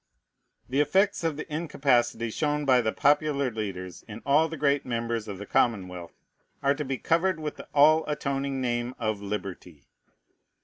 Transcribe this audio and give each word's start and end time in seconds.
The 0.67 0.81
effects 0.81 1.23
of 1.23 1.37
the 1.37 1.47
incapacity 1.53 2.31
shown 2.31 2.65
by 2.65 2.81
the 2.81 2.91
popular 2.91 3.51
leaders 3.51 4.03
in 4.07 4.23
all 4.25 4.47
the 4.49 4.57
great 4.57 4.83
members 4.83 5.27
of 5.27 5.37
the 5.37 5.45
commonwealth 5.45 6.15
are 6.63 6.73
to 6.73 6.83
be 6.83 6.97
covered 6.97 7.39
with 7.39 7.57
the 7.57 7.67
"all 7.71 8.03
atoning 8.07 8.59
name" 8.59 8.95
of 8.97 9.21
Liberty. 9.21 9.83